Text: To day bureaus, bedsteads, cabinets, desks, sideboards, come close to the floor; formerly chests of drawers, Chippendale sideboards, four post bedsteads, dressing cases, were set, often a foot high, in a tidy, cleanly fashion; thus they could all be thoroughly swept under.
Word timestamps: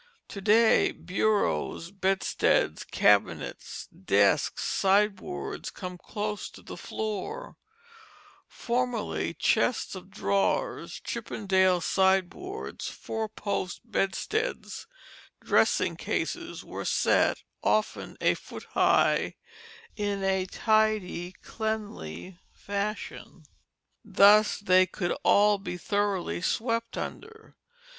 To 0.29 0.41
day 0.41 0.91
bureaus, 0.93 1.91
bedsteads, 1.91 2.83
cabinets, 2.83 3.85
desks, 3.85 4.63
sideboards, 4.63 5.69
come 5.69 5.99
close 5.99 6.49
to 6.49 6.63
the 6.63 6.75
floor; 6.75 7.55
formerly 8.47 9.35
chests 9.35 9.93
of 9.93 10.09
drawers, 10.09 10.99
Chippendale 11.03 11.81
sideboards, 11.81 12.87
four 12.89 13.29
post 13.29 13.81
bedsteads, 13.91 14.87
dressing 15.39 15.95
cases, 15.95 16.65
were 16.65 16.83
set, 16.83 17.43
often 17.63 18.17
a 18.19 18.33
foot 18.33 18.63
high, 18.71 19.35
in 19.95 20.23
a 20.23 20.47
tidy, 20.47 21.33
cleanly 21.43 22.39
fashion; 22.51 23.43
thus 24.03 24.57
they 24.57 24.87
could 24.87 25.15
all 25.23 25.59
be 25.59 25.77
thoroughly 25.77 26.41
swept 26.41 26.97
under. 26.97 27.55